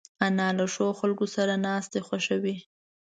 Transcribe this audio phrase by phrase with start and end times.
[0.27, 2.55] انا له ښو خلکو سره ناستې خوښوي